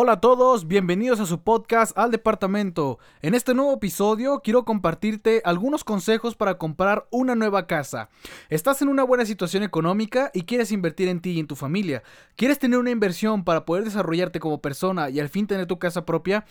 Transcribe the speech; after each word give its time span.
Hola 0.00 0.12
a 0.12 0.20
todos, 0.20 0.68
bienvenidos 0.68 1.18
a 1.18 1.26
su 1.26 1.42
podcast 1.42 1.90
Al 1.98 2.12
Departamento. 2.12 3.00
En 3.20 3.34
este 3.34 3.52
nuevo 3.52 3.72
episodio 3.72 4.42
quiero 4.44 4.64
compartirte 4.64 5.42
algunos 5.44 5.82
consejos 5.82 6.36
para 6.36 6.56
comprar 6.56 7.08
una 7.10 7.34
nueva 7.34 7.66
casa. 7.66 8.08
Estás 8.48 8.80
en 8.80 8.90
una 8.90 9.02
buena 9.02 9.26
situación 9.26 9.64
económica 9.64 10.30
y 10.32 10.42
quieres 10.42 10.70
invertir 10.70 11.08
en 11.08 11.18
ti 11.18 11.30
y 11.30 11.40
en 11.40 11.48
tu 11.48 11.56
familia. 11.56 12.04
¿Quieres 12.36 12.60
tener 12.60 12.78
una 12.78 12.92
inversión 12.92 13.42
para 13.42 13.64
poder 13.64 13.82
desarrollarte 13.82 14.38
como 14.38 14.62
persona 14.62 15.10
y 15.10 15.18
al 15.18 15.30
fin 15.30 15.48
tener 15.48 15.66
tu 15.66 15.80
casa 15.80 16.06
propia? 16.06 16.46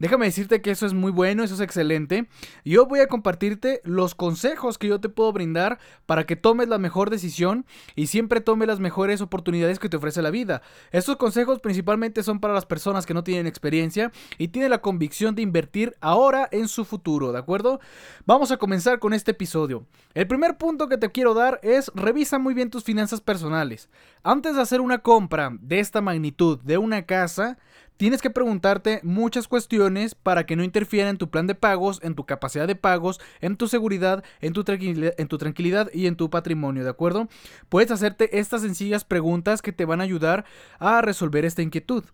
Déjame 0.00 0.24
decirte 0.24 0.62
que 0.62 0.70
eso 0.70 0.86
es 0.86 0.94
muy 0.94 1.12
bueno, 1.12 1.44
eso 1.44 1.54
es 1.54 1.60
excelente. 1.60 2.26
Yo 2.64 2.86
voy 2.86 3.00
a 3.00 3.06
compartirte 3.06 3.82
los 3.84 4.14
consejos 4.14 4.78
que 4.78 4.88
yo 4.88 4.98
te 4.98 5.10
puedo 5.10 5.30
brindar 5.30 5.78
para 6.06 6.24
que 6.24 6.36
tomes 6.36 6.68
la 6.68 6.78
mejor 6.78 7.10
decisión 7.10 7.66
y 7.94 8.06
siempre 8.06 8.40
tomes 8.40 8.66
las 8.66 8.80
mejores 8.80 9.20
oportunidades 9.20 9.78
que 9.78 9.90
te 9.90 9.98
ofrece 9.98 10.22
la 10.22 10.30
vida. 10.30 10.62
Estos 10.90 11.16
consejos 11.16 11.60
principalmente 11.60 12.22
son 12.22 12.40
para 12.40 12.54
las 12.54 12.64
personas 12.64 13.04
que 13.04 13.12
no 13.12 13.24
tienen 13.24 13.46
experiencia 13.46 14.10
y 14.38 14.48
tienen 14.48 14.70
la 14.70 14.80
convicción 14.80 15.34
de 15.34 15.42
invertir 15.42 15.94
ahora 16.00 16.48
en 16.50 16.68
su 16.68 16.86
futuro, 16.86 17.30
¿de 17.30 17.38
acuerdo? 17.38 17.78
Vamos 18.24 18.50
a 18.52 18.56
comenzar 18.56 19.00
con 19.00 19.12
este 19.12 19.32
episodio. 19.32 19.84
El 20.14 20.26
primer 20.26 20.56
punto 20.56 20.88
que 20.88 20.96
te 20.96 21.10
quiero 21.10 21.34
dar 21.34 21.60
es 21.62 21.92
revisa 21.94 22.38
muy 22.38 22.54
bien 22.54 22.70
tus 22.70 22.84
finanzas 22.84 23.20
personales. 23.20 23.90
Antes 24.22 24.56
de 24.56 24.62
hacer 24.62 24.80
una 24.80 25.00
compra 25.00 25.50
de 25.60 25.78
esta 25.78 26.00
magnitud 26.00 26.58
de 26.62 26.78
una 26.78 27.02
casa, 27.02 27.58
Tienes 28.00 28.22
que 28.22 28.30
preguntarte 28.30 29.00
muchas 29.02 29.46
cuestiones 29.46 30.14
para 30.14 30.46
que 30.46 30.56
no 30.56 30.64
interfiera 30.64 31.10
en 31.10 31.18
tu 31.18 31.28
plan 31.28 31.46
de 31.46 31.54
pagos, 31.54 32.00
en 32.02 32.14
tu 32.14 32.24
capacidad 32.24 32.66
de 32.66 32.74
pagos, 32.74 33.20
en 33.42 33.58
tu 33.58 33.68
seguridad, 33.68 34.24
en 34.40 34.54
tu, 34.54 34.64
en 34.66 35.28
tu 35.28 35.36
tranquilidad 35.36 35.90
y 35.92 36.06
en 36.06 36.16
tu 36.16 36.30
patrimonio, 36.30 36.82
¿de 36.82 36.88
acuerdo? 36.88 37.28
Puedes 37.68 37.90
hacerte 37.90 38.38
estas 38.38 38.62
sencillas 38.62 39.04
preguntas 39.04 39.60
que 39.60 39.74
te 39.74 39.84
van 39.84 40.00
a 40.00 40.04
ayudar 40.04 40.46
a 40.78 41.02
resolver 41.02 41.44
esta 41.44 41.60
inquietud. 41.60 42.04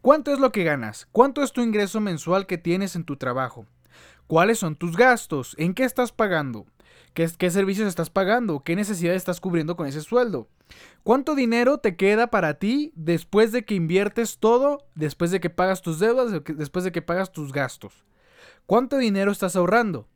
¿Cuánto 0.00 0.32
es 0.32 0.38
lo 0.38 0.52
que 0.52 0.62
ganas? 0.62 1.08
¿Cuánto 1.10 1.42
es 1.42 1.50
tu 1.50 1.60
ingreso 1.60 2.00
mensual 2.00 2.46
que 2.46 2.56
tienes 2.56 2.94
en 2.94 3.02
tu 3.02 3.16
trabajo? 3.16 3.66
¿Cuáles 4.28 4.60
son 4.60 4.76
tus 4.76 4.96
gastos? 4.96 5.56
¿En 5.58 5.74
qué 5.74 5.82
estás 5.82 6.12
pagando? 6.12 6.66
¿Qué, 7.14 7.28
¿Qué, 7.36 7.50
servicios 7.50 7.88
estás 7.88 8.10
pagando? 8.10 8.60
¿Qué 8.60 8.74
necesidades 8.74 9.18
estás 9.18 9.40
cubriendo 9.40 9.76
con 9.76 9.86
ese 9.86 10.00
sueldo? 10.00 10.48
¿Cuánto 11.02 11.34
dinero 11.34 11.78
te 11.78 11.96
queda 11.96 12.28
para 12.28 12.54
ti 12.54 12.92
después 12.94 13.52
de 13.52 13.64
que 13.64 13.74
inviertes 13.74 14.38
todo, 14.38 14.86
después 14.94 15.30
de 15.30 15.40
que 15.40 15.50
pagas 15.50 15.82
tus 15.82 15.98
deudas, 15.98 16.42
después 16.56 16.84
de 16.84 16.92
que 16.92 17.02
pagas 17.02 17.32
tus 17.32 17.52
gastos? 17.52 18.04
¿Cuánto 18.66 18.96
dinero 18.96 19.30
estás 19.30 19.56
ahorrando? 19.56 20.08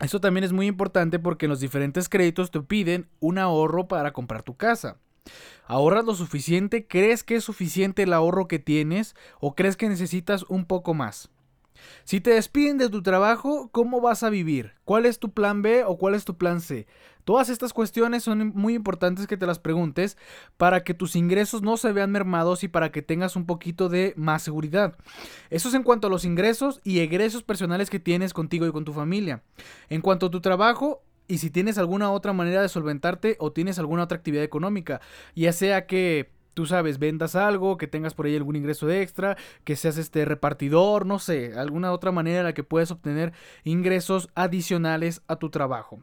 Eso 0.00 0.20
también 0.20 0.44
es 0.44 0.52
muy 0.52 0.66
importante 0.66 1.18
porque 1.18 1.46
en 1.46 1.50
los 1.50 1.60
diferentes 1.60 2.08
créditos 2.08 2.50
te 2.50 2.60
piden 2.60 3.08
un 3.20 3.38
ahorro 3.38 3.88
para 3.88 4.12
comprar 4.12 4.42
tu 4.42 4.56
casa. 4.56 4.96
¿Ahorras 5.66 6.04
lo 6.04 6.14
suficiente? 6.14 6.86
¿Crees 6.86 7.22
que 7.22 7.36
es 7.36 7.44
suficiente 7.44 8.02
el 8.02 8.12
ahorro 8.12 8.48
que 8.48 8.58
tienes 8.58 9.14
o 9.40 9.54
crees 9.54 9.76
que 9.76 9.88
necesitas 9.88 10.44
un 10.48 10.64
poco 10.64 10.94
más? 10.94 11.30
Si 12.04 12.20
te 12.20 12.30
despiden 12.30 12.78
de 12.78 12.88
tu 12.88 13.02
trabajo, 13.02 13.68
¿cómo 13.72 14.00
vas 14.00 14.22
a 14.22 14.30
vivir? 14.30 14.74
¿Cuál 14.84 15.06
es 15.06 15.18
tu 15.18 15.32
plan 15.32 15.62
B 15.62 15.84
o 15.84 15.98
cuál 15.98 16.14
es 16.14 16.24
tu 16.24 16.36
plan 16.36 16.60
C? 16.60 16.86
Todas 17.24 17.48
estas 17.48 17.72
cuestiones 17.72 18.24
son 18.24 18.52
muy 18.54 18.74
importantes 18.74 19.26
que 19.26 19.36
te 19.36 19.46
las 19.46 19.58
preguntes 19.58 20.16
para 20.56 20.82
que 20.82 20.94
tus 20.94 21.16
ingresos 21.16 21.62
no 21.62 21.76
se 21.76 21.92
vean 21.92 22.10
mermados 22.10 22.64
y 22.64 22.68
para 22.68 22.90
que 22.90 23.02
tengas 23.02 23.36
un 23.36 23.46
poquito 23.46 23.88
de 23.88 24.14
más 24.16 24.42
seguridad. 24.42 24.96
Eso 25.50 25.68
es 25.68 25.74
en 25.74 25.82
cuanto 25.82 26.06
a 26.06 26.10
los 26.10 26.24
ingresos 26.24 26.80
y 26.82 27.00
egresos 27.00 27.42
personales 27.42 27.90
que 27.90 28.00
tienes 28.00 28.32
contigo 28.32 28.66
y 28.66 28.72
con 28.72 28.84
tu 28.84 28.92
familia. 28.92 29.42
En 29.88 30.00
cuanto 30.00 30.26
a 30.26 30.30
tu 30.30 30.40
trabajo, 30.40 31.02
y 31.28 31.38
si 31.38 31.50
tienes 31.50 31.78
alguna 31.78 32.10
otra 32.10 32.32
manera 32.32 32.60
de 32.60 32.68
solventarte 32.68 33.36
o 33.38 33.52
tienes 33.52 33.78
alguna 33.78 34.02
otra 34.02 34.18
actividad 34.18 34.42
económica, 34.42 35.00
ya 35.36 35.52
sea 35.52 35.86
que 35.86 36.32
tú 36.54 36.66
sabes, 36.66 36.98
vendas 36.98 37.34
algo, 37.34 37.76
que 37.76 37.86
tengas 37.86 38.14
por 38.14 38.26
ahí 38.26 38.36
algún 38.36 38.56
ingreso 38.56 38.90
extra, 38.90 39.36
que 39.64 39.76
seas 39.76 39.98
este 39.98 40.24
repartidor, 40.24 41.06
no 41.06 41.18
sé, 41.18 41.52
alguna 41.56 41.92
otra 41.92 42.12
manera 42.12 42.40
en 42.40 42.44
la 42.44 42.54
que 42.54 42.64
puedes 42.64 42.90
obtener 42.90 43.32
ingresos 43.64 44.28
adicionales 44.34 45.22
a 45.26 45.36
tu 45.36 45.50
trabajo. 45.50 46.02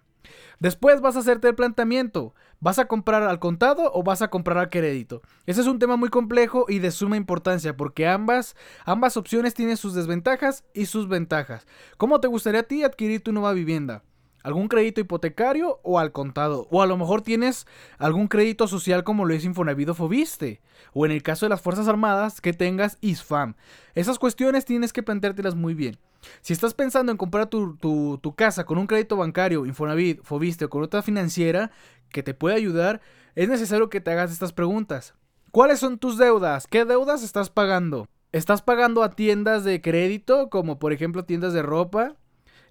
Después 0.60 1.02
vas 1.02 1.16
a 1.16 1.20
hacerte 1.20 1.48
el 1.48 1.56
planteamiento. 1.56 2.34
¿Vas 2.60 2.80
a 2.80 2.86
comprar 2.86 3.24
al 3.24 3.40
contado 3.40 3.92
o 3.94 4.04
vas 4.04 4.22
a 4.22 4.30
comprar 4.30 4.58
al 4.58 4.70
crédito? 4.70 5.22
Ese 5.46 5.62
es 5.62 5.68
un 5.68 5.80
tema 5.80 5.96
muy 5.96 6.10
complejo 6.10 6.66
y 6.68 6.80
de 6.80 6.92
suma 6.92 7.16
importancia 7.16 7.78
porque 7.78 8.08
ambas, 8.08 8.56
ambas 8.84 9.16
opciones 9.16 9.54
tienen 9.54 9.78
sus 9.78 9.94
desventajas 9.94 10.64
y 10.74 10.88
sus 10.88 11.08
ventajas. 11.08 11.68
¿Cómo 11.98 12.20
te 12.20 12.28
gustaría 12.28 12.62
a 12.62 12.64
ti 12.64 12.84
adquirir 12.84 13.22
tu 13.22 13.32
nueva 13.32 13.54
vivienda? 13.54 14.04
Algún 14.44 14.68
crédito 14.68 15.02
hipotecario 15.02 15.80
o 15.84 16.00
al 16.00 16.12
contado. 16.12 16.68
O 16.72 16.82
a 16.82 16.88
lo 16.88 16.98
mejor 16.98 17.22
tienes 17.22 17.68
algún 17.98 18.28
crédito 18.28 18.68
social 18.68 19.04
como 19.04 19.26
lo 19.26 19.34
es 19.34 19.46
Infonavit 19.46 19.90
o 19.90 19.94
Fobiste. 19.94 20.62
O 20.94 21.06
en 21.06 21.12
el 21.12 21.24
caso 21.24 21.46
de 21.46 21.50
las 21.50 21.62
Fuerzas 21.62 21.88
Armadas, 21.88 22.42
que 22.42 22.54
tengas 22.54 22.98
ISFAM. 23.02 23.56
Esas 23.94 24.20
cuestiones 24.20 24.66
tienes 24.66 24.94
que 24.94 25.04
planteártelas 25.04 25.56
muy 25.56 25.74
bien. 25.74 25.98
Si 26.42 26.54
estás 26.54 26.74
pensando 26.74 27.12
en 27.12 27.18
comprar 27.18 27.48
tu, 27.48 27.78
tu, 27.78 28.36
casa 28.36 28.66
con 28.66 28.78
un 28.78 28.88
crédito 28.88 29.18
bancario, 29.18 29.66
Infonavit, 29.66 30.22
Fobiste 30.24 30.66
o 30.66 30.70
con 30.70 30.84
otra 30.84 31.02
financiera 31.02 31.72
que 32.10 32.24
te 32.24 32.34
puede 32.34 32.56
ayudar, 32.56 33.02
es 33.36 33.50
necesario 33.50 33.90
que 33.90 34.02
te 34.02 34.12
hagas 34.12 34.32
estas 34.32 34.54
preguntas. 34.54 35.14
¿Cuáles 35.52 35.80
son 35.80 35.98
tus 35.98 36.18
deudas? 36.18 36.68
¿Qué 36.68 36.86
deudas 36.86 37.24
estás 37.24 37.50
pagando? 37.50 38.08
¿Estás 38.32 38.62
pagando 38.62 39.04
a 39.04 39.12
tiendas 39.12 39.64
de 39.64 39.82
crédito, 39.82 40.50
como 40.50 40.80
por 40.80 40.92
ejemplo 40.92 41.26
tiendas 41.26 41.54
de 41.54 41.62
ropa? 41.62 42.16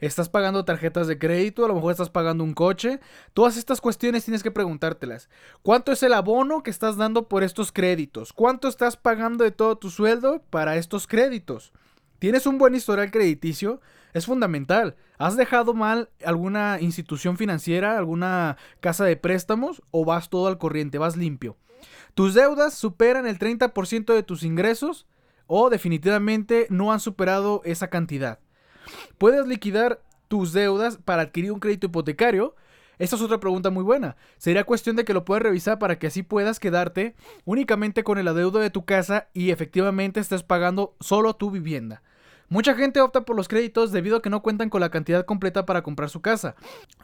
Estás 0.00 0.28
pagando 0.28 0.64
tarjetas 0.64 1.06
de 1.06 1.18
crédito, 1.18 1.64
a 1.64 1.68
lo 1.68 1.74
mejor 1.74 1.92
estás 1.92 2.10
pagando 2.10 2.44
un 2.44 2.54
coche. 2.54 3.00
Todas 3.32 3.56
estas 3.56 3.80
cuestiones 3.80 4.24
tienes 4.24 4.42
que 4.42 4.50
preguntártelas. 4.50 5.28
¿Cuánto 5.62 5.92
es 5.92 6.02
el 6.02 6.12
abono 6.12 6.62
que 6.62 6.70
estás 6.70 6.96
dando 6.96 7.28
por 7.28 7.42
estos 7.42 7.72
créditos? 7.72 8.32
¿Cuánto 8.32 8.68
estás 8.68 8.96
pagando 8.96 9.44
de 9.44 9.50
todo 9.50 9.76
tu 9.76 9.90
sueldo 9.90 10.42
para 10.50 10.76
estos 10.76 11.06
créditos? 11.06 11.72
¿Tienes 12.18 12.46
un 12.46 12.58
buen 12.58 12.74
historial 12.74 13.10
crediticio? 13.10 13.80
Es 14.14 14.26
fundamental. 14.26 14.96
¿Has 15.18 15.36
dejado 15.36 15.74
mal 15.74 16.08
alguna 16.24 16.78
institución 16.80 17.36
financiera, 17.36 17.98
alguna 17.98 18.56
casa 18.80 19.04
de 19.04 19.16
préstamos 19.16 19.82
o 19.90 20.04
vas 20.04 20.30
todo 20.30 20.48
al 20.48 20.58
corriente, 20.58 20.98
vas 20.98 21.16
limpio? 21.16 21.56
¿Tus 22.14 22.32
deudas 22.32 22.72
superan 22.72 23.26
el 23.26 23.38
30% 23.38 24.14
de 24.14 24.22
tus 24.22 24.42
ingresos 24.42 25.06
o 25.46 25.68
definitivamente 25.68 26.66
no 26.70 26.92
han 26.92 27.00
superado 27.00 27.60
esa 27.64 27.88
cantidad? 27.88 28.38
¿Puedes 29.18 29.46
liquidar 29.46 30.00
tus 30.28 30.52
deudas 30.52 30.98
para 31.04 31.22
adquirir 31.22 31.52
un 31.52 31.60
crédito 31.60 31.86
hipotecario? 31.86 32.54
Esta 32.98 33.16
es 33.16 33.22
otra 33.22 33.40
pregunta 33.40 33.70
muy 33.70 33.84
buena. 33.84 34.16
Sería 34.38 34.64
cuestión 34.64 34.96
de 34.96 35.04
que 35.04 35.12
lo 35.12 35.24
puedas 35.24 35.42
revisar 35.42 35.78
para 35.78 35.98
que 35.98 36.06
así 36.06 36.22
puedas 36.22 36.58
quedarte 36.58 37.14
únicamente 37.44 38.04
con 38.04 38.18
el 38.18 38.28
adeudo 38.28 38.58
de 38.58 38.70
tu 38.70 38.84
casa 38.84 39.28
y 39.34 39.50
efectivamente 39.50 40.20
estés 40.20 40.42
pagando 40.42 40.96
solo 41.00 41.34
tu 41.34 41.50
vivienda. 41.50 42.02
Mucha 42.48 42.74
gente 42.74 43.00
opta 43.00 43.22
por 43.22 43.34
los 43.34 43.48
créditos 43.48 43.90
debido 43.90 44.18
a 44.18 44.22
que 44.22 44.30
no 44.30 44.40
cuentan 44.40 44.70
con 44.70 44.80
la 44.80 44.90
cantidad 44.90 45.24
completa 45.24 45.66
para 45.66 45.82
comprar 45.82 46.10
su 46.10 46.20
casa. 46.20 46.54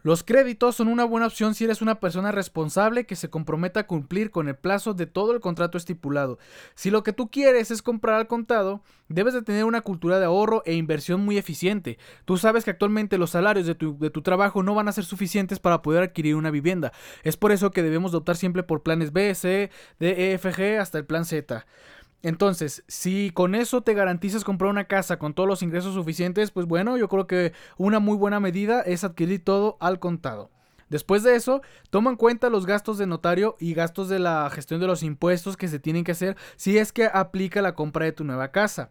Los 0.04 0.22
créditos 0.22 0.76
son 0.76 0.86
una 0.86 1.04
buena 1.04 1.26
opción 1.26 1.54
si 1.54 1.64
eres 1.64 1.82
una 1.82 1.98
persona 1.98 2.30
responsable 2.30 3.06
que 3.06 3.16
se 3.16 3.28
comprometa 3.28 3.80
a 3.80 3.86
cumplir 3.88 4.30
con 4.30 4.46
el 4.46 4.54
plazo 4.54 4.94
de 4.94 5.06
todo 5.06 5.32
el 5.32 5.40
contrato 5.40 5.78
estipulado. 5.78 6.38
Si 6.76 6.90
lo 6.90 7.02
que 7.02 7.12
tú 7.12 7.28
quieres 7.28 7.72
es 7.72 7.82
comprar 7.82 8.14
al 8.14 8.28
contado, 8.28 8.82
debes 9.08 9.34
de 9.34 9.42
tener 9.42 9.64
una 9.64 9.80
cultura 9.80 10.20
de 10.20 10.26
ahorro 10.26 10.62
e 10.64 10.74
inversión 10.74 11.24
muy 11.24 11.38
eficiente. 11.38 11.98
Tú 12.24 12.36
sabes 12.36 12.64
que 12.64 12.70
actualmente 12.70 13.18
los 13.18 13.30
salarios 13.30 13.66
de 13.66 13.74
tu, 13.74 13.98
de 13.98 14.10
tu 14.10 14.22
trabajo 14.22 14.62
no 14.62 14.76
van 14.76 14.86
a 14.86 14.92
ser 14.92 15.04
suficientes 15.04 15.58
para 15.58 15.82
poder 15.82 16.04
adquirir 16.04 16.36
una 16.36 16.52
vivienda. 16.52 16.92
Es 17.24 17.36
por 17.36 17.50
eso 17.50 17.72
que 17.72 17.82
debemos 17.82 18.12
de 18.12 18.18
optar 18.18 18.36
siempre 18.36 18.62
por 18.62 18.84
planes 18.84 19.12
B, 19.12 19.34
C, 19.34 19.70
D, 19.98 20.30
E, 20.30 20.34
F, 20.34 20.52
G 20.52 20.78
hasta 20.78 20.98
el 20.98 21.04
plan 21.04 21.24
Z. 21.24 21.66
Entonces, 22.22 22.84
si 22.86 23.30
con 23.30 23.54
eso 23.54 23.82
te 23.82 23.94
garantizas 23.94 24.44
comprar 24.44 24.70
una 24.70 24.84
casa 24.84 25.18
con 25.18 25.34
todos 25.34 25.48
los 25.48 25.62
ingresos 25.62 25.94
suficientes, 25.94 26.52
pues 26.52 26.66
bueno, 26.66 26.96
yo 26.96 27.08
creo 27.08 27.26
que 27.26 27.52
una 27.76 27.98
muy 27.98 28.16
buena 28.16 28.38
medida 28.38 28.80
es 28.82 29.02
adquirir 29.02 29.44
todo 29.44 29.76
al 29.80 29.98
contado. 29.98 30.50
Después 30.88 31.22
de 31.22 31.34
eso, 31.34 31.62
toma 31.90 32.10
en 32.10 32.16
cuenta 32.16 32.50
los 32.50 32.66
gastos 32.66 32.98
de 32.98 33.06
notario 33.06 33.56
y 33.58 33.74
gastos 33.74 34.08
de 34.08 34.18
la 34.18 34.48
gestión 34.50 34.78
de 34.78 34.86
los 34.86 35.02
impuestos 35.02 35.56
que 35.56 35.68
se 35.68 35.78
tienen 35.78 36.04
que 36.04 36.12
hacer 36.12 36.36
si 36.56 36.78
es 36.78 36.92
que 36.92 37.06
aplica 37.06 37.62
la 37.62 37.74
compra 37.74 38.04
de 38.04 38.12
tu 38.12 38.24
nueva 38.24 38.52
casa. 38.52 38.90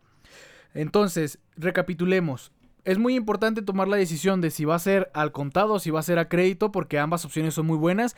Entonces, 0.74 1.40
recapitulemos 1.58 2.52
es 2.84 2.98
muy 2.98 3.16
importante 3.16 3.62
tomar 3.62 3.88
la 3.88 3.98
decisión 3.98 4.42
de 4.42 4.50
si 4.50 4.66
va 4.66 4.76
a 4.76 4.80
ser 4.80 5.12
al 5.14 5.32
contado 5.32 5.74
o 5.74 5.80
si 5.80 5.92
va 5.92 6.00
a 6.00 6.04
ser 6.04 6.20
a 6.20 6.30
crédito, 6.30 6.72
porque 6.72 7.00
ambas 7.00 7.26
opciones 7.26 7.54
son 7.54 7.68
muy 7.68 7.78
buenas. 7.78 8.16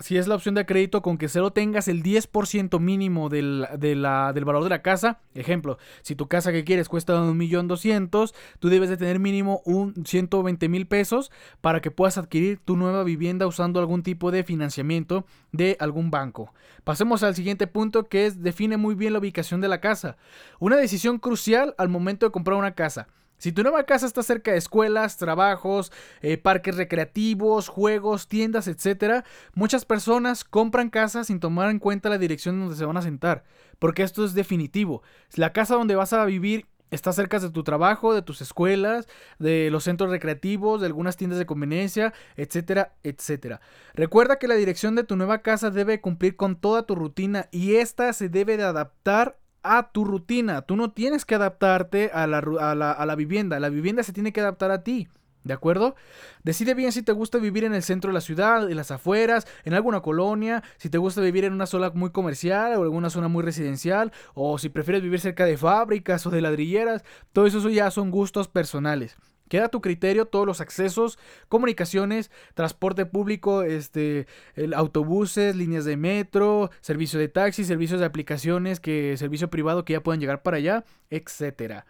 Si 0.00 0.16
es 0.16 0.26
la 0.28 0.34
opción 0.34 0.54
de 0.54 0.66
crédito, 0.66 1.02
con 1.02 1.18
que 1.18 1.28
solo 1.28 1.52
tengas 1.52 1.88
el 1.88 2.02
10% 2.02 2.78
mínimo 2.80 3.28
del, 3.28 3.66
del 3.78 4.02
valor 4.44 4.62
de 4.64 4.70
la 4.70 4.82
casa. 4.82 5.20
Ejemplo, 5.34 5.78
si 6.02 6.14
tu 6.14 6.28
casa 6.28 6.52
que 6.52 6.64
quieres 6.64 6.88
cuesta 6.88 7.20
un 7.20 7.36
millón 7.36 7.68
doscientos, 7.68 8.34
tú 8.58 8.68
debes 8.68 8.88
de 8.90 8.96
tener 8.96 9.18
mínimo 9.18 9.62
un 9.64 10.04
120 10.04 10.68
mil 10.68 10.86
pesos 10.86 11.30
para 11.60 11.80
que 11.80 11.90
puedas 11.90 12.18
adquirir 12.18 12.58
tu 12.58 12.76
nueva 12.76 13.04
vivienda 13.04 13.46
usando 13.46 13.80
algún 13.80 14.02
tipo 14.02 14.30
de 14.30 14.44
financiamiento 14.44 15.24
de 15.52 15.76
algún 15.80 16.10
banco. 16.10 16.52
Pasemos 16.84 17.22
al 17.22 17.34
siguiente 17.34 17.66
punto 17.66 18.04
que 18.04 18.26
es 18.26 18.42
define 18.42 18.76
muy 18.76 18.94
bien 18.94 19.12
la 19.12 19.18
ubicación 19.18 19.60
de 19.60 19.68
la 19.68 19.80
casa. 19.80 20.16
Una 20.58 20.76
decisión 20.76 21.18
crucial 21.18 21.74
al 21.78 21.88
momento 21.88 22.26
de 22.26 22.32
comprar 22.32 22.58
una 22.58 22.74
casa. 22.74 23.08
Si 23.38 23.52
tu 23.52 23.62
nueva 23.62 23.84
casa 23.84 24.06
está 24.06 24.22
cerca 24.22 24.52
de 24.52 24.58
escuelas, 24.58 25.18
trabajos, 25.18 25.92
eh, 26.22 26.38
parques 26.38 26.76
recreativos, 26.76 27.68
juegos, 27.68 28.28
tiendas, 28.28 28.68
etc., 28.68 29.24
muchas 29.54 29.84
personas 29.84 30.44
compran 30.44 30.90
casas 30.90 31.26
sin 31.26 31.40
tomar 31.40 31.70
en 31.70 31.78
cuenta 31.78 32.08
la 32.08 32.18
dirección 32.18 32.58
donde 32.60 32.76
se 32.76 32.84
van 32.84 32.96
a 32.96 33.02
sentar, 33.02 33.44
porque 33.78 34.02
esto 34.02 34.24
es 34.24 34.34
definitivo. 34.34 35.02
La 35.34 35.52
casa 35.52 35.74
donde 35.74 35.96
vas 35.96 36.12
a 36.12 36.24
vivir 36.24 36.66
está 36.90 37.12
cerca 37.12 37.38
de 37.38 37.50
tu 37.50 37.62
trabajo, 37.62 38.14
de 38.14 38.22
tus 38.22 38.40
escuelas, 38.40 39.06
de 39.38 39.70
los 39.70 39.84
centros 39.84 40.10
recreativos, 40.10 40.80
de 40.80 40.86
algunas 40.86 41.16
tiendas 41.16 41.38
de 41.38 41.46
conveniencia, 41.46 42.14
etcétera, 42.36 42.94
etcétera. 43.02 43.60
Recuerda 43.94 44.38
que 44.38 44.48
la 44.48 44.54
dirección 44.54 44.94
de 44.94 45.04
tu 45.04 45.16
nueva 45.16 45.42
casa 45.42 45.70
debe 45.70 46.00
cumplir 46.00 46.36
con 46.36 46.56
toda 46.56 46.84
tu 46.84 46.94
rutina 46.94 47.48
y 47.50 47.76
esta 47.76 48.12
se 48.12 48.28
debe 48.28 48.56
de 48.56 48.64
adaptar 48.64 49.38
a 49.66 49.90
tu 49.90 50.04
rutina. 50.04 50.62
Tú 50.62 50.76
no 50.76 50.92
tienes 50.92 51.24
que 51.24 51.34
adaptarte 51.34 52.10
a 52.12 52.26
la, 52.26 52.38
a 52.38 53.06
la, 53.06 53.14
vivienda. 53.16 53.60
La 53.60 53.68
vivienda 53.68 54.02
se 54.02 54.12
tiene 54.12 54.32
que 54.32 54.40
adaptar 54.40 54.70
a 54.70 54.82
ti. 54.82 55.08
¿De 55.44 55.52
acuerdo? 55.52 55.94
Decide 56.42 56.74
bien 56.74 56.90
si 56.90 57.02
te 57.02 57.12
gusta 57.12 57.38
vivir 57.38 57.62
en 57.62 57.72
el 57.72 57.84
centro 57.84 58.10
de 58.10 58.14
la 58.14 58.20
ciudad, 58.20 58.68
en 58.68 58.76
las 58.76 58.90
afueras, 58.90 59.46
en 59.64 59.74
alguna 59.74 60.00
colonia, 60.00 60.64
si 60.76 60.90
te 60.90 60.98
gusta 60.98 61.20
vivir 61.20 61.44
en 61.44 61.52
una 61.52 61.66
zona 61.66 61.90
muy 61.90 62.10
comercial 62.10 62.72
o 62.72 62.76
en 62.78 62.82
alguna 62.82 63.10
zona 63.10 63.28
muy 63.28 63.44
residencial, 63.44 64.12
o 64.34 64.58
si 64.58 64.70
prefieres 64.70 65.02
vivir 65.02 65.20
cerca 65.20 65.44
de 65.44 65.56
fábricas 65.56 66.26
o 66.26 66.30
de 66.30 66.40
ladrilleras. 66.40 67.04
Todo 67.32 67.46
eso 67.46 67.68
ya 67.68 67.92
son 67.92 68.10
gustos 68.10 68.48
personales. 68.48 69.16
Queda 69.48 69.66
a 69.66 69.68
tu 69.68 69.80
criterio 69.80 70.26
todos 70.26 70.46
los 70.46 70.60
accesos, 70.60 71.18
comunicaciones, 71.48 72.30
transporte 72.54 73.06
público, 73.06 73.62
este, 73.62 74.26
el, 74.54 74.74
autobuses, 74.74 75.56
líneas 75.56 75.84
de 75.84 75.96
metro, 75.96 76.70
servicio 76.80 77.18
de 77.18 77.28
taxi, 77.28 77.64
servicios 77.64 78.00
de 78.00 78.06
aplicaciones, 78.06 78.80
que 78.80 79.16
servicio 79.16 79.50
privado 79.50 79.84
que 79.84 79.94
ya 79.94 80.02
pueden 80.02 80.20
llegar 80.20 80.42
para 80.42 80.56
allá, 80.56 80.84
etcétera. 81.10 81.86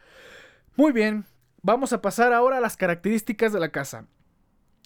Muy 0.76 0.92
bien, 0.92 1.24
vamos 1.62 1.92
a 1.92 2.02
pasar 2.02 2.32
ahora 2.32 2.58
a 2.58 2.60
las 2.60 2.76
características 2.76 3.52
de 3.52 3.60
la 3.60 3.70
casa. 3.70 4.06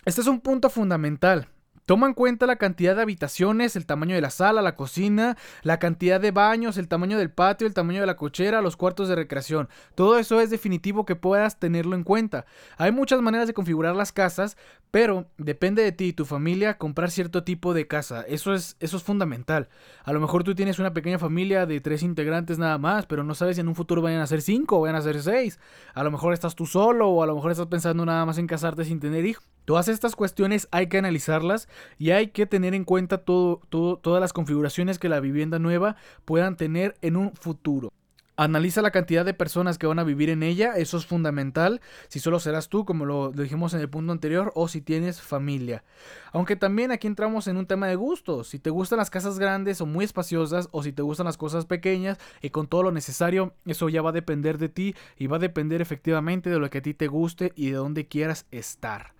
Este 0.04 0.20
es 0.20 0.26
un 0.26 0.40
punto 0.40 0.70
fundamental. 0.70 1.48
Toma 1.86 2.06
en 2.06 2.14
cuenta 2.14 2.46
la 2.46 2.56
cantidad 2.56 2.94
de 2.94 3.02
habitaciones, 3.02 3.74
el 3.74 3.86
tamaño 3.86 4.14
de 4.14 4.20
la 4.20 4.30
sala, 4.30 4.62
la 4.62 4.76
cocina, 4.76 5.36
la 5.62 5.78
cantidad 5.78 6.20
de 6.20 6.30
baños, 6.30 6.76
el 6.76 6.88
tamaño 6.88 7.18
del 7.18 7.30
patio, 7.30 7.66
el 7.66 7.74
tamaño 7.74 8.00
de 8.00 8.06
la 8.06 8.16
cochera, 8.16 8.62
los 8.62 8.76
cuartos 8.76 9.08
de 9.08 9.16
recreación. 9.16 9.68
Todo 9.94 10.18
eso 10.18 10.40
es 10.40 10.50
definitivo 10.50 11.04
que 11.04 11.16
puedas 11.16 11.58
tenerlo 11.58 11.96
en 11.96 12.04
cuenta. 12.04 12.46
Hay 12.76 12.92
muchas 12.92 13.20
maneras 13.22 13.46
de 13.46 13.54
configurar 13.54 13.96
las 13.96 14.12
casas, 14.12 14.56
pero 14.90 15.26
depende 15.38 15.82
de 15.82 15.92
ti 15.92 16.06
y 16.06 16.12
tu 16.12 16.24
familia 16.24 16.78
comprar 16.78 17.10
cierto 17.10 17.44
tipo 17.44 17.74
de 17.74 17.86
casa. 17.86 18.22
Eso 18.22 18.54
es, 18.54 18.76
eso 18.80 18.96
es 18.96 19.02
fundamental. 19.02 19.68
A 20.04 20.12
lo 20.12 20.20
mejor 20.20 20.44
tú 20.44 20.54
tienes 20.54 20.78
una 20.78 20.92
pequeña 20.92 21.18
familia 21.18 21.66
de 21.66 21.80
tres 21.80 22.02
integrantes 22.02 22.58
nada 22.58 22.78
más, 22.78 23.06
pero 23.06 23.24
no 23.24 23.34
sabes 23.34 23.56
si 23.56 23.60
en 23.60 23.68
un 23.68 23.74
futuro 23.74 24.02
vayan 24.02 24.20
a 24.20 24.26
ser 24.26 24.42
cinco 24.42 24.78
o 24.78 24.80
vayan 24.82 24.96
a 24.96 25.02
ser 25.02 25.22
seis. 25.22 25.58
A 25.94 26.02
lo 26.02 26.10
mejor 26.10 26.32
estás 26.32 26.54
tú 26.54 26.66
solo 26.66 27.08
o 27.08 27.22
a 27.22 27.26
lo 27.26 27.34
mejor 27.34 27.50
estás 27.50 27.66
pensando 27.66 28.04
nada 28.04 28.24
más 28.26 28.38
en 28.38 28.46
casarte 28.46 28.84
sin 28.84 29.00
tener 29.00 29.24
hijos. 29.24 29.44
Todas 29.64 29.88
estas 29.88 30.16
cuestiones 30.16 30.66
hay 30.72 30.88
que 30.88 30.98
analizarlas 30.98 31.68
y 31.98 32.10
hay 32.10 32.28
que 32.28 32.46
tener 32.46 32.74
en 32.74 32.84
cuenta 32.84 33.18
todo, 33.18 33.60
todas 33.68 34.20
las 34.20 34.32
configuraciones 34.32 34.98
que 34.98 35.08
la 35.08 35.20
vivienda 35.20 35.58
nueva 35.58 35.96
puedan 36.24 36.56
tener 36.56 36.96
en 37.02 37.16
un 37.16 37.32
futuro. 37.34 37.92
Analiza 38.40 38.80
la 38.80 38.90
cantidad 38.90 39.22
de 39.22 39.34
personas 39.34 39.76
que 39.76 39.86
van 39.86 39.98
a 39.98 40.02
vivir 40.02 40.30
en 40.30 40.42
ella, 40.42 40.72
eso 40.74 40.96
es 40.96 41.04
fundamental, 41.04 41.82
si 42.08 42.20
solo 42.20 42.40
serás 42.40 42.70
tú, 42.70 42.86
como 42.86 43.04
lo, 43.04 43.32
dijimos 43.32 43.74
en 43.74 43.80
el 43.80 43.90
punto 43.90 44.12
anterior, 44.12 44.50
o 44.54 44.66
si 44.66 44.80
tienes 44.80 45.20
familia. 45.20 45.84
Aunque 46.32 46.56
también 46.56 46.90
aquí 46.90 47.06
entramos 47.06 47.48
en 47.48 47.58
un 47.58 47.66
tema 47.66 47.86
de 47.86 47.96
gustos, 47.96 48.48
si 48.48 48.58
te 48.58 48.70
gustan 48.70 48.96
las 48.96 49.10
casas 49.10 49.38
grandes 49.38 49.82
o 49.82 49.86
muy 49.86 50.06
espaciosas, 50.06 50.70
o 50.70 50.82
si 50.82 50.90
te 50.90 51.02
gustan 51.02 51.26
las 51.26 51.36
cosas 51.36 51.66
pequeñas 51.66 52.16
y 52.40 52.48
con 52.48 52.66
todo 52.66 52.82
lo 52.82 52.92
necesario, 52.92 53.52
eso 53.66 53.90
ya 53.90 54.00
va 54.00 54.08
a 54.08 54.14
depender 54.14 54.56
de 54.56 54.70
ti 54.70 54.94
y 55.18 55.26
va 55.26 55.36
a 55.36 55.40
depender 55.40 55.82
efectivamente 55.82 56.48
de 56.48 56.58
lo 56.58 56.70
que 56.70 56.78
a 56.78 56.82
ti 56.82 56.94
te 56.94 57.08
guste 57.08 57.52
y 57.56 57.66
de 57.66 57.76
dónde 57.76 58.06
quieras 58.06 58.46
estar. 58.50 59.12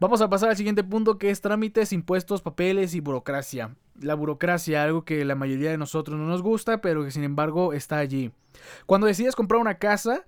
Vamos 0.00 0.20
a 0.20 0.28
pasar 0.28 0.50
al 0.50 0.56
siguiente 0.56 0.82
punto 0.84 1.18
que 1.18 1.30
es 1.30 1.40
trámites, 1.40 1.92
impuestos, 1.92 2.42
papeles 2.42 2.94
y 2.94 3.00
burocracia. 3.00 3.74
La 4.00 4.14
burocracia, 4.14 4.82
algo 4.82 5.04
que 5.04 5.24
la 5.24 5.34
mayoría 5.34 5.70
de 5.70 5.78
nosotros 5.78 6.18
no 6.18 6.26
nos 6.26 6.42
gusta, 6.42 6.80
pero 6.80 7.04
que 7.04 7.10
sin 7.10 7.24
embargo 7.24 7.72
está 7.72 7.98
allí. 7.98 8.32
Cuando 8.86 9.06
decides 9.06 9.36
comprar 9.36 9.60
una 9.60 9.78
casa, 9.78 10.24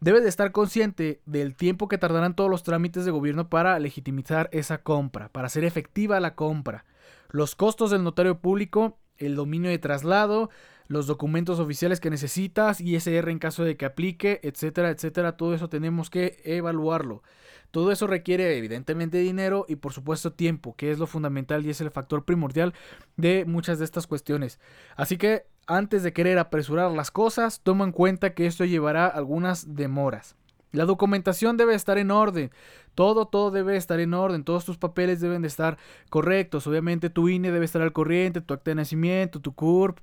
debes 0.00 0.22
de 0.22 0.28
estar 0.28 0.52
consciente 0.52 1.20
del 1.26 1.54
tiempo 1.54 1.88
que 1.88 1.98
tardarán 1.98 2.34
todos 2.34 2.50
los 2.50 2.62
trámites 2.62 3.04
de 3.04 3.10
gobierno 3.10 3.48
para 3.48 3.78
legitimizar 3.78 4.48
esa 4.52 4.78
compra, 4.78 5.28
para 5.28 5.46
hacer 5.46 5.64
efectiva 5.64 6.20
la 6.20 6.34
compra. 6.34 6.84
Los 7.30 7.54
costos 7.54 7.90
del 7.90 8.02
notario 8.02 8.38
público, 8.38 8.98
el 9.18 9.36
dominio 9.36 9.70
de 9.70 9.78
traslado, 9.78 10.50
los 10.90 11.06
documentos 11.06 11.60
oficiales 11.60 12.00
que 12.00 12.10
necesitas, 12.10 12.80
ISR 12.80 13.30
en 13.30 13.38
caso 13.38 13.62
de 13.62 13.76
que 13.76 13.84
aplique, 13.84 14.40
etcétera, 14.42 14.90
etcétera, 14.90 15.36
todo 15.36 15.54
eso 15.54 15.68
tenemos 15.68 16.10
que 16.10 16.40
evaluarlo. 16.44 17.22
Todo 17.70 17.92
eso 17.92 18.08
requiere 18.08 18.58
evidentemente 18.58 19.18
dinero 19.18 19.66
y 19.68 19.76
por 19.76 19.92
supuesto 19.92 20.32
tiempo, 20.32 20.74
que 20.74 20.90
es 20.90 20.98
lo 20.98 21.06
fundamental 21.06 21.64
y 21.64 21.70
es 21.70 21.80
el 21.80 21.92
factor 21.92 22.24
primordial 22.24 22.74
de 23.16 23.44
muchas 23.44 23.78
de 23.78 23.84
estas 23.84 24.08
cuestiones. 24.08 24.58
Así 24.96 25.16
que 25.16 25.46
antes 25.68 26.02
de 26.02 26.12
querer 26.12 26.40
apresurar 26.40 26.90
las 26.90 27.12
cosas, 27.12 27.60
toma 27.60 27.84
en 27.84 27.92
cuenta 27.92 28.34
que 28.34 28.46
esto 28.46 28.64
llevará 28.64 29.06
algunas 29.06 29.76
demoras. 29.76 30.34
La 30.72 30.84
documentación 30.84 31.56
debe 31.56 31.74
estar 31.74 31.98
en 31.98 32.10
orden. 32.10 32.50
Todo, 32.94 33.26
todo 33.26 33.50
debe 33.50 33.76
estar 33.76 33.98
en 33.98 34.14
orden. 34.14 34.44
Todos 34.44 34.64
tus 34.64 34.78
papeles 34.78 35.20
deben 35.20 35.42
de 35.42 35.48
estar 35.48 35.78
correctos. 36.10 36.66
Obviamente 36.66 37.10
tu 37.10 37.28
INE 37.28 37.50
debe 37.50 37.64
estar 37.64 37.82
al 37.82 37.92
corriente, 37.92 38.40
tu 38.40 38.54
acta 38.54 38.70
de 38.70 38.76
nacimiento, 38.76 39.40
tu 39.40 39.52
CURP, 39.52 39.98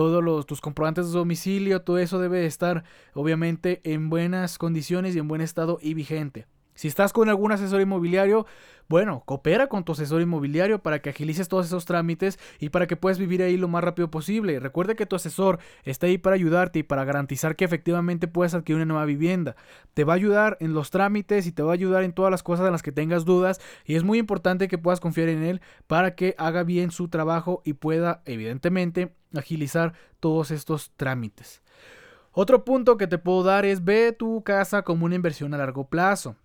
todos 0.00 0.24
los, 0.24 0.46
tus 0.46 0.62
comprobantes 0.62 1.08
de 1.08 1.12
domicilio, 1.12 1.82
todo 1.82 1.98
eso 1.98 2.18
debe 2.18 2.46
estar 2.46 2.84
obviamente 3.12 3.82
en 3.84 4.08
buenas 4.08 4.56
condiciones 4.56 5.14
y 5.14 5.18
en 5.18 5.28
buen 5.28 5.42
estado 5.42 5.78
y 5.82 5.92
vigente. 5.92 6.46
Si 6.80 6.88
estás 6.88 7.12
con 7.12 7.28
algún 7.28 7.52
asesor 7.52 7.82
inmobiliario, 7.82 8.46
bueno, 8.88 9.22
coopera 9.26 9.66
con 9.66 9.84
tu 9.84 9.92
asesor 9.92 10.22
inmobiliario 10.22 10.82
para 10.82 11.02
que 11.02 11.10
agilices 11.10 11.46
todos 11.46 11.66
esos 11.66 11.84
trámites 11.84 12.38
y 12.58 12.70
para 12.70 12.86
que 12.86 12.96
puedas 12.96 13.18
vivir 13.18 13.42
ahí 13.42 13.58
lo 13.58 13.68
más 13.68 13.84
rápido 13.84 14.10
posible. 14.10 14.58
Recuerda 14.60 14.94
que 14.94 15.04
tu 15.04 15.14
asesor 15.14 15.58
está 15.84 16.06
ahí 16.06 16.16
para 16.16 16.36
ayudarte 16.36 16.78
y 16.78 16.82
para 16.82 17.04
garantizar 17.04 17.54
que 17.54 17.66
efectivamente 17.66 18.28
puedas 18.28 18.54
adquirir 18.54 18.76
una 18.76 18.86
nueva 18.86 19.04
vivienda. 19.04 19.56
Te 19.92 20.04
va 20.04 20.14
a 20.14 20.16
ayudar 20.16 20.56
en 20.60 20.72
los 20.72 20.88
trámites 20.88 21.46
y 21.46 21.52
te 21.52 21.62
va 21.62 21.72
a 21.72 21.74
ayudar 21.74 22.02
en 22.02 22.14
todas 22.14 22.30
las 22.30 22.42
cosas 22.42 22.64
en 22.64 22.72
las 22.72 22.82
que 22.82 22.92
tengas 22.92 23.26
dudas 23.26 23.60
y 23.84 23.96
es 23.96 24.02
muy 24.02 24.16
importante 24.16 24.66
que 24.66 24.78
puedas 24.78 25.00
confiar 25.00 25.28
en 25.28 25.42
él 25.42 25.60
para 25.86 26.14
que 26.14 26.34
haga 26.38 26.62
bien 26.62 26.92
su 26.92 27.08
trabajo 27.08 27.60
y 27.62 27.74
pueda 27.74 28.22
evidentemente 28.24 29.14
agilizar 29.36 29.92
todos 30.18 30.50
estos 30.50 30.92
trámites. 30.96 31.60
Otro 32.32 32.64
punto 32.64 32.96
que 32.96 33.06
te 33.06 33.18
puedo 33.18 33.42
dar 33.42 33.66
es 33.66 33.84
ve 33.84 34.16
tu 34.18 34.42
casa 34.44 34.80
como 34.80 35.04
una 35.04 35.16
inversión 35.16 35.52
a 35.52 35.58
largo 35.58 35.86
plazo. 35.86 36.36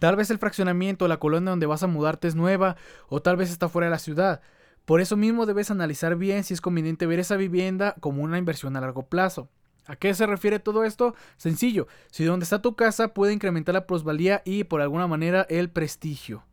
Tal 0.00 0.16
vez 0.16 0.30
el 0.30 0.38
fraccionamiento, 0.38 1.08
la 1.08 1.18
colonia 1.18 1.50
donde 1.50 1.66
vas 1.66 1.82
a 1.82 1.88
mudarte 1.88 2.28
es 2.28 2.34
nueva 2.34 2.76
o 3.08 3.20
tal 3.20 3.36
vez 3.36 3.50
está 3.50 3.68
fuera 3.68 3.86
de 3.86 3.90
la 3.90 3.98
ciudad. 3.98 4.40
Por 4.84 5.00
eso 5.00 5.16
mismo 5.16 5.44
debes 5.44 5.70
analizar 5.70 6.16
bien 6.16 6.44
si 6.44 6.54
es 6.54 6.60
conveniente 6.60 7.06
ver 7.06 7.18
esa 7.18 7.36
vivienda 7.36 7.96
como 8.00 8.22
una 8.22 8.38
inversión 8.38 8.76
a 8.76 8.80
largo 8.80 9.06
plazo. 9.06 9.48
¿A 9.86 9.96
qué 9.96 10.14
se 10.14 10.26
refiere 10.26 10.58
todo 10.60 10.84
esto? 10.84 11.14
Sencillo, 11.36 11.88
si 12.10 12.24
donde 12.24 12.44
está 12.44 12.62
tu 12.62 12.76
casa 12.76 13.14
puede 13.14 13.32
incrementar 13.32 13.74
la 13.74 13.86
plusvalía 13.86 14.42
y 14.44 14.64
por 14.64 14.80
alguna 14.80 15.06
manera 15.06 15.46
el 15.48 15.70
prestigio. 15.70 16.44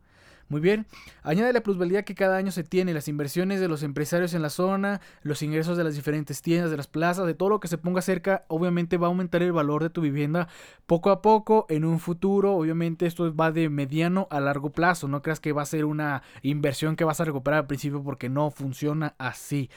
Muy 0.48 0.60
bien. 0.60 0.86
Añade 1.22 1.52
la 1.52 1.60
plusvalía 1.60 2.04
que 2.04 2.14
cada 2.14 2.36
año 2.36 2.52
se 2.52 2.62
tiene, 2.62 2.94
las 2.94 3.08
inversiones 3.08 3.58
de 3.58 3.66
los 3.66 3.82
empresarios 3.82 4.32
en 4.32 4.42
la 4.42 4.50
zona, 4.50 5.00
los 5.22 5.42
ingresos 5.42 5.76
de 5.76 5.82
las 5.82 5.96
diferentes 5.96 6.40
tiendas, 6.40 6.70
de 6.70 6.76
las 6.76 6.86
plazas, 6.86 7.26
de 7.26 7.34
todo 7.34 7.48
lo 7.48 7.58
que 7.58 7.66
se 7.66 7.78
ponga 7.78 8.00
cerca, 8.00 8.44
obviamente 8.46 8.96
va 8.96 9.08
a 9.08 9.10
aumentar 9.10 9.42
el 9.42 9.52
valor 9.52 9.82
de 9.82 9.90
tu 9.90 10.02
vivienda 10.02 10.46
poco 10.86 11.10
a 11.10 11.20
poco 11.20 11.66
en 11.68 11.84
un 11.84 11.98
futuro. 11.98 12.54
Obviamente 12.54 13.06
esto 13.06 13.34
va 13.34 13.50
de 13.50 13.68
mediano 13.68 14.28
a 14.30 14.38
largo 14.38 14.70
plazo. 14.70 15.08
No 15.08 15.20
creas 15.20 15.40
que 15.40 15.52
va 15.52 15.62
a 15.62 15.66
ser 15.66 15.84
una 15.84 16.22
inversión 16.42 16.94
que 16.94 17.04
vas 17.04 17.20
a 17.20 17.24
recuperar 17.24 17.60
al 17.60 17.66
principio 17.66 18.04
porque 18.04 18.28
no 18.28 18.52
funciona 18.52 19.16
así. 19.18 19.68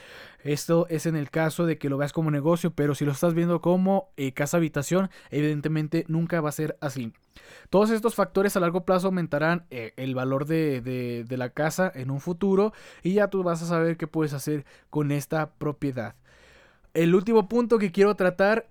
Esto 0.44 0.86
es 0.88 1.06
en 1.06 1.16
el 1.16 1.30
caso 1.30 1.66
de 1.66 1.78
que 1.78 1.88
lo 1.88 1.98
veas 1.98 2.12
como 2.12 2.30
negocio, 2.30 2.70
pero 2.70 2.94
si 2.94 3.04
lo 3.04 3.10
estás 3.10 3.34
viendo 3.34 3.60
como 3.60 4.10
eh, 4.16 4.32
casa 4.32 4.58
habitación, 4.58 5.10
evidentemente 5.30 6.04
nunca 6.06 6.40
va 6.40 6.50
a 6.50 6.52
ser 6.52 6.78
así. 6.80 7.12
Todos 7.68 7.90
estos 7.90 8.14
factores 8.14 8.56
a 8.56 8.60
largo 8.60 8.84
plazo 8.84 9.08
aumentarán 9.08 9.66
eh, 9.70 9.92
el 9.96 10.14
valor 10.14 10.46
de, 10.46 10.80
de 10.80 11.36
la 11.36 11.50
casa 11.50 11.90
en 11.94 12.10
un 12.10 12.20
futuro 12.20 12.72
y 13.02 13.14
ya 13.14 13.28
tú 13.28 13.42
vas 13.42 13.62
a 13.62 13.66
saber 13.66 13.96
qué 13.96 14.06
puedes 14.06 14.32
hacer 14.32 14.64
con 14.90 15.12
esta 15.12 15.50
propiedad. 15.50 16.14
El 16.94 17.14
último 17.14 17.48
punto 17.48 17.78
que 17.78 17.92
quiero 17.92 18.16
tratar 18.16 18.68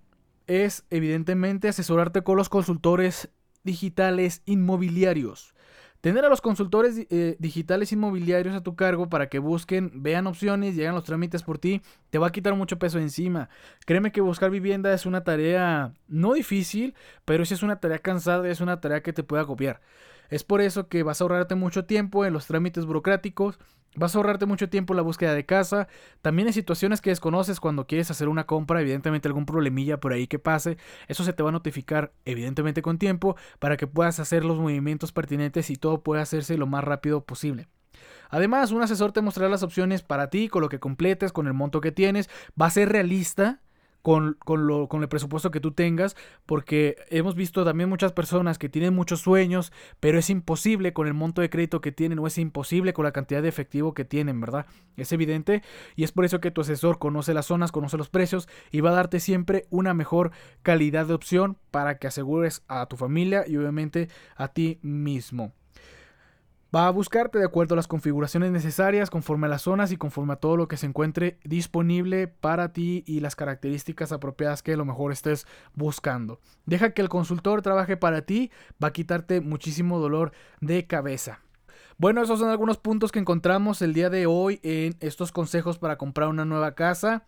es 0.47 0.83
evidentemente 0.89 1.69
asesorarte 1.69 2.23
con 2.23 2.35
los 2.35 2.49
consultores 2.49 3.29
digitales 3.63 4.41
inmobiliarios. 4.45 5.53
Tener 6.01 6.23
a 6.23 6.29
los 6.29 6.39
consultores 6.39 7.05
eh, 7.09 7.35
digitales 7.39 7.91
inmobiliarios 7.91 8.55
a 8.55 8.63
tu 8.63 8.75
cargo 8.75 9.09
para 9.09 9.27
que 9.27 9.37
busquen, 9.39 9.91
vean 9.95 10.27
opciones 10.27 10.77
y 10.77 10.81
hagan 10.81 10.95
los 10.95 11.03
trámites 11.03 11.43
por 11.43 11.57
ti, 11.57 11.81
te 12.09 12.17
va 12.17 12.27
a 12.27 12.31
quitar 12.31 12.55
mucho 12.55 12.79
peso 12.79 12.99
encima. 12.99 13.49
Créeme 13.85 14.13
que 14.13 14.21
buscar 14.21 14.49
vivienda 14.49 14.93
es 14.93 15.05
una 15.05 15.25
tarea 15.25 15.93
no 16.07 16.33
difícil, 16.33 16.95
pero 17.25 17.43
sí 17.43 17.53
es 17.53 17.63
una 17.63 17.81
tarea 17.81 17.99
cansada, 17.99 18.47
es 18.47 18.61
una 18.61 18.79
tarea 18.79 19.03
que 19.03 19.11
te 19.11 19.23
puede 19.23 19.41
agobiar. 19.41 19.81
Es 20.29 20.43
por 20.43 20.61
eso 20.61 20.87
que 20.87 21.03
vas 21.03 21.21
a 21.21 21.23
ahorrarte 21.23 21.55
mucho 21.55 21.85
tiempo 21.85 22.25
en 22.25 22.33
los 22.33 22.45
trámites 22.45 22.85
burocráticos, 22.85 23.59
vas 23.95 24.15
a 24.15 24.19
ahorrarte 24.19 24.45
mucho 24.45 24.69
tiempo 24.69 24.93
en 24.93 24.97
la 24.97 25.03
búsqueda 25.03 25.33
de 25.33 25.45
casa, 25.45 25.87
también 26.21 26.47
en 26.47 26.53
situaciones 26.53 27.01
que 27.01 27.09
desconoces 27.09 27.59
cuando 27.59 27.87
quieres 27.87 28.11
hacer 28.11 28.29
una 28.29 28.45
compra, 28.45 28.81
evidentemente 28.81 29.27
algún 29.27 29.45
problemilla 29.45 29.99
por 29.99 30.13
ahí 30.13 30.27
que 30.27 30.39
pase, 30.39 30.77
eso 31.07 31.23
se 31.23 31.33
te 31.33 31.43
va 31.43 31.49
a 31.49 31.53
notificar 31.53 32.13
evidentemente 32.25 32.81
con 32.81 32.97
tiempo 32.97 33.35
para 33.59 33.77
que 33.77 33.87
puedas 33.87 34.19
hacer 34.19 34.45
los 34.45 34.59
movimientos 34.59 35.11
pertinentes 35.11 35.69
y 35.69 35.75
todo 35.75 36.01
pueda 36.01 36.21
hacerse 36.21 36.57
lo 36.57 36.67
más 36.67 36.83
rápido 36.83 37.23
posible. 37.23 37.67
Además, 38.29 38.71
un 38.71 38.83
asesor 38.83 39.11
te 39.11 39.21
mostrará 39.21 39.49
las 39.49 39.63
opciones 39.63 40.03
para 40.03 40.29
ti, 40.29 40.49
con 40.49 40.61
lo 40.61 40.69
que 40.69 40.79
completes, 40.79 41.33
con 41.33 41.47
el 41.47 41.53
monto 41.53 41.81
que 41.81 41.91
tienes, 41.91 42.29
va 42.59 42.67
a 42.67 42.69
ser 42.69 42.89
realista, 42.89 43.59
con, 44.09 44.65
lo, 44.67 44.87
con, 44.87 45.03
el 45.03 45.07
presupuesto 45.07 45.51
que 45.51 45.59
tú 45.59 45.71
tengas, 45.71 46.15
porque 46.47 46.95
hemos 47.09 47.35
visto 47.35 47.63
también 47.63 47.89
muchas 47.89 48.11
personas 48.11 48.57
que 48.57 48.67
tienen 48.67 48.95
muchos 48.95 49.21
sueños, 49.21 49.71
pero 49.99 50.17
es 50.17 50.31
imposible 50.31 50.93
con 50.93 51.05
el 51.05 51.13
monto 51.13 51.41
de 51.41 51.51
crédito 51.51 51.79
que 51.79 51.91
tienen 51.91 52.17
o 52.17 52.25
es 52.25 52.39
imposible 52.39 52.93
con 52.93 53.05
la 53.05 53.11
cantidad 53.11 53.43
de 53.43 53.49
efectivo 53.49 53.93
que 53.93 54.05
tienen, 54.05 54.41
¿verdad? 54.41 54.65
Es 54.97 55.11
evidente 55.11 55.61
y 55.95 56.05
es 56.05 56.11
por 56.11 56.25
eso 56.25 56.41
que 56.41 56.49
tu 56.49 56.61
asesor 56.61 56.97
conoce 56.97 57.35
las 57.35 57.45
zonas, 57.45 57.71
conoce 57.71 57.97
los 57.97 58.09
precios 58.09 58.49
y 58.71 58.81
va 58.81 58.89
a 58.89 58.93
darte 58.93 59.19
siempre 59.19 59.67
una 59.69 59.93
mejor 59.93 60.31
calidad 60.63 61.05
de 61.05 61.13
opción 61.13 61.57
para 61.69 61.99
que 61.99 62.07
asegures 62.07 62.63
a 62.67 62.87
tu 62.87 62.97
familia 62.97 63.43
y 63.47 63.57
obviamente 63.57 64.09
a 64.35 64.47
ti 64.47 64.79
mismo. 64.81 65.53
Va 66.73 66.85
a 66.85 66.91
buscarte 66.91 67.39
de 67.39 67.45
acuerdo 67.45 67.73
a 67.73 67.77
las 67.77 67.87
configuraciones 67.87 68.51
necesarias, 68.51 69.09
conforme 69.09 69.47
a 69.47 69.49
las 69.49 69.63
zonas 69.63 69.91
y 69.91 69.97
conforme 69.97 70.33
a 70.33 70.35
todo 70.35 70.55
lo 70.55 70.67
que 70.67 70.77
se 70.77 70.85
encuentre 70.85 71.39
disponible 71.43 72.27
para 72.27 72.73
ti 72.73 73.03
y 73.07 73.21
las 73.21 73.35
características 73.35 74.11
apropiadas 74.11 74.61
que 74.61 74.73
a 74.73 74.77
lo 74.77 74.85
mejor 74.85 75.11
estés 75.11 75.47
buscando. 75.73 76.39
Deja 76.67 76.91
que 76.91 77.01
el 77.01 77.09
consultor 77.09 77.63
trabaje 77.63 77.97
para 77.97 78.21
ti, 78.21 78.51
va 78.83 78.89
a 78.89 78.93
quitarte 78.93 79.41
muchísimo 79.41 79.97
dolor 79.97 80.31
de 80.61 80.85
cabeza. 80.85 81.39
Bueno, 81.99 82.23
esos 82.23 82.39
son 82.39 82.49
algunos 82.49 82.77
puntos 82.77 83.11
que 83.11 83.19
encontramos 83.19 83.81
el 83.81 83.93
día 83.93 84.09
de 84.09 84.25
hoy 84.25 84.61
en 84.63 84.95
estos 85.01 85.33
consejos 85.33 85.79
para 85.79 85.97
comprar 85.97 86.29
una 86.29 86.45
nueva 86.45 86.73
casa. 86.73 87.25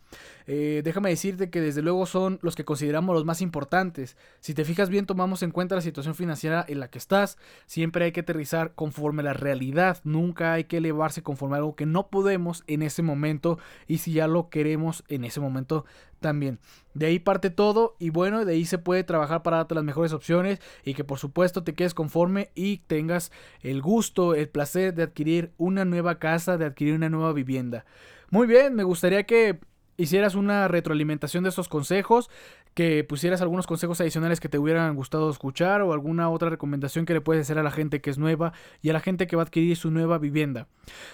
Eh, 0.47 0.79
déjame 0.85 1.09
decirte 1.09 1.49
que 1.49 1.59
desde 1.59 1.81
luego 1.81 2.05
son 2.05 2.39
los 2.41 2.55
que 2.55 2.63
consideramos 2.63 3.13
los 3.13 3.25
más 3.25 3.41
importantes. 3.41 4.15
Si 4.39 4.53
te 4.53 4.63
fijas 4.63 4.87
bien, 4.87 5.05
tomamos 5.05 5.43
en 5.43 5.51
cuenta 5.51 5.75
la 5.75 5.81
situación 5.81 6.15
financiera 6.15 6.63
en 6.69 6.79
la 6.79 6.89
que 6.89 6.99
estás. 6.99 7.37
Siempre 7.65 8.05
hay 8.05 8.13
que 8.13 8.21
aterrizar 8.21 8.73
conforme 8.73 9.23
a 9.23 9.25
la 9.25 9.33
realidad. 9.33 9.97
Nunca 10.05 10.53
hay 10.53 10.63
que 10.63 10.77
elevarse 10.77 11.21
conforme 11.21 11.55
a 11.55 11.57
algo 11.57 11.75
que 11.75 11.85
no 11.85 12.07
podemos 12.07 12.63
en 12.67 12.81
ese 12.81 13.01
momento. 13.01 13.59
Y 13.89 13.97
si 13.97 14.13
ya 14.13 14.27
lo 14.27 14.49
queremos 14.49 15.03
en 15.09 15.25
ese 15.25 15.41
momento 15.41 15.83
también. 16.21 16.59
De 16.93 17.07
ahí 17.07 17.19
parte 17.19 17.49
todo 17.49 17.95
y 17.99 18.09
bueno, 18.09 18.45
de 18.45 18.53
ahí 18.53 18.65
se 18.65 18.77
puede 18.77 19.03
trabajar 19.03 19.43
para 19.43 19.57
darte 19.57 19.75
las 19.75 19.83
mejores 19.83 20.13
opciones 20.13 20.61
y 20.85 20.93
que 20.93 21.03
por 21.03 21.19
supuesto 21.19 21.63
te 21.63 21.73
quedes 21.73 21.93
conforme 21.93 22.51
y 22.55 22.77
tengas 22.87 23.31
el 23.61 23.81
gusto, 23.81 24.35
el 24.35 24.47
placer 24.47 24.93
de 24.93 25.03
adquirir 25.03 25.51
una 25.57 25.83
nueva 25.83 26.19
casa, 26.19 26.57
de 26.57 26.65
adquirir 26.65 26.95
una 26.95 27.09
nueva 27.09 27.33
vivienda. 27.33 27.85
Muy 28.29 28.47
bien, 28.47 28.75
me 28.75 28.83
gustaría 28.83 29.25
que 29.25 29.59
hicieras 29.97 30.35
una 30.35 30.67
retroalimentación 30.67 31.43
de 31.43 31.49
estos 31.49 31.67
consejos, 31.67 32.29
que 32.73 33.03
pusieras 33.03 33.41
algunos 33.41 33.67
consejos 33.67 33.99
adicionales 34.01 34.39
que 34.39 34.49
te 34.49 34.57
hubieran 34.57 34.95
gustado 34.95 35.29
escuchar 35.29 35.81
o 35.81 35.93
alguna 35.93 36.29
otra 36.29 36.49
recomendación 36.49 37.05
que 37.05 37.13
le 37.13 37.21
puedes 37.21 37.43
hacer 37.43 37.59
a 37.59 37.63
la 37.63 37.71
gente 37.71 38.01
que 38.01 38.09
es 38.09 38.17
nueva 38.17 38.53
y 38.81 38.89
a 38.89 38.93
la 38.93 38.99
gente 38.99 39.27
que 39.27 39.35
va 39.35 39.43
a 39.43 39.45
adquirir 39.45 39.75
su 39.75 39.91
nueva 39.91 40.17
vivienda. 40.17 40.67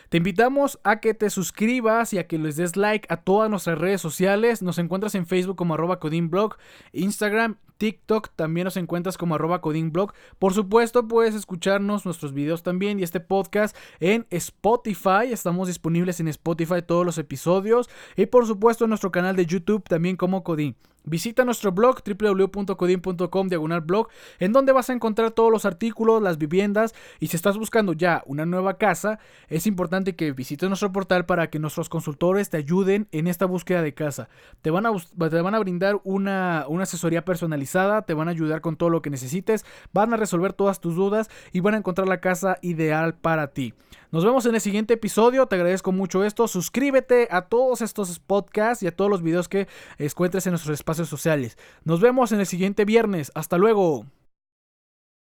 Te 0.09 0.17
invitamos 0.17 0.79
a 0.83 0.99
que 0.99 1.13
te 1.13 1.29
suscribas 1.29 2.13
y 2.13 2.19
a 2.19 2.27
que 2.27 2.37
les 2.37 2.55
des 2.55 2.75
like 2.75 3.07
a 3.11 3.17
todas 3.17 3.49
nuestras 3.49 3.77
redes 3.77 4.01
sociales. 4.01 4.61
Nos 4.61 4.77
encuentras 4.77 5.15
en 5.15 5.25
Facebook 5.25 5.55
como 5.55 5.73
arroba 5.73 5.99
codinblog, 5.99 6.57
Instagram, 6.93 7.57
TikTok 7.77 8.29
también 8.35 8.65
nos 8.65 8.77
encuentras 8.77 9.17
como 9.17 9.35
arroba 9.35 9.61
codinblog. 9.61 10.13
Por 10.39 10.53
supuesto 10.53 11.07
puedes 11.07 11.35
escucharnos 11.35 12.05
nuestros 12.05 12.33
videos 12.33 12.63
también 12.63 12.99
y 12.99 13.03
este 13.03 13.19
podcast 13.19 13.75
en 13.99 14.25
Spotify. 14.29 15.31
Estamos 15.31 15.67
disponibles 15.67 16.19
en 16.19 16.27
Spotify 16.27 16.81
todos 16.85 17.05
los 17.05 17.17
episodios 17.17 17.89
y 18.15 18.25
por 18.25 18.45
supuesto 18.45 18.85
en 18.85 18.89
nuestro 18.89 19.11
canal 19.11 19.35
de 19.35 19.45
YouTube 19.45 19.83
también 19.83 20.15
como 20.15 20.43
Codin. 20.43 20.75
Visita 21.07 21.45
nuestro 21.45 21.71
blog 21.71 22.01
www.codin.com 22.05 23.47
diagonal 23.47 23.79
blog 23.79 24.09
en 24.39 24.51
donde 24.51 24.73
vas 24.73 24.89
a 24.89 24.93
encontrar 24.93 25.31
todos 25.31 25.49
los 25.49 25.63
artículos, 25.63 26.21
las 26.21 26.37
viviendas 26.37 26.93
y 27.21 27.27
si 27.27 27.37
estás 27.37 27.57
buscando 27.57 27.93
ya 27.93 28.23
una 28.25 28.45
nueva 28.45 28.77
casa 28.77 29.17
es 29.47 29.67
importante 29.67 30.17
que 30.17 30.33
visites 30.33 30.67
nuestro 30.67 30.91
portal 30.91 31.25
para 31.25 31.49
que 31.49 31.59
nuestros 31.59 31.87
consultores 31.87 32.49
te 32.49 32.57
ayuden 32.57 33.07
en 33.13 33.27
esta 33.27 33.45
búsqueda 33.45 33.81
de 33.81 33.93
casa. 33.93 34.27
Te 34.61 34.69
van 34.69 34.85
a, 34.85 34.91
te 34.91 35.41
van 35.41 35.55
a 35.55 35.59
brindar 35.59 36.01
una, 36.03 36.65
una 36.67 36.83
asesoría 36.83 37.23
personalizada, 37.23 38.01
te 38.01 38.13
van 38.13 38.27
a 38.27 38.31
ayudar 38.31 38.59
con 38.59 38.75
todo 38.75 38.89
lo 38.89 39.01
que 39.01 39.09
necesites, 39.09 39.65
van 39.93 40.13
a 40.13 40.17
resolver 40.17 40.51
todas 40.51 40.81
tus 40.81 40.95
dudas 40.95 41.29
y 41.53 41.61
van 41.61 41.75
a 41.75 41.77
encontrar 41.77 42.09
la 42.09 42.19
casa 42.19 42.57
ideal 42.61 43.13
para 43.13 43.47
ti. 43.47 43.73
Nos 44.09 44.23
vemos 44.23 44.45
en 44.45 44.55
el 44.55 44.61
siguiente 44.61 44.93
episodio, 44.93 45.47
te 45.47 45.55
agradezco 45.55 45.91
mucho 45.91 46.23
esto, 46.23 46.47
suscríbete 46.47 47.27
a 47.29 47.41
todos 47.41 47.81
estos 47.81 48.19
podcasts 48.19 48.81
y 48.81 48.87
a 48.87 48.95
todos 48.95 49.11
los 49.11 49.21
videos 49.21 49.49
que 49.49 49.67
encuentres 49.97 50.47
en 50.47 50.51
nuestros 50.51 50.75
sociales. 51.06 51.58
Nos 51.84 52.01
vemos 52.01 52.32
en 52.32 52.39
el 52.39 52.46
siguiente 52.48 52.86
viernes. 52.86 53.32
Hasta 53.36 53.58
luego. 53.58 54.06